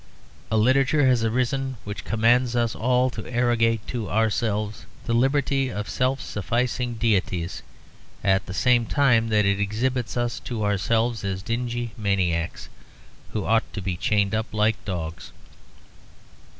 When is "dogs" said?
14.85-15.31